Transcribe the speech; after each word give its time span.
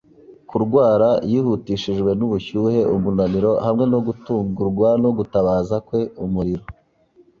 kurwara; 0.49 1.09
yihutishijwe 1.31 2.11
n'ubushyuhe, 2.19 2.79
umunaniro, 2.95 3.51
hamwe 3.65 3.85
no 3.91 3.99
gutungurwa 4.07 4.87
no 5.03 5.09
gutabaza 5.17 5.75
kwe, 5.87 6.01
umuriro, 6.25 6.65